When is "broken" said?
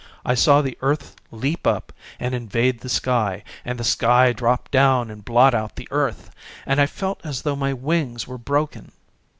8.39-8.93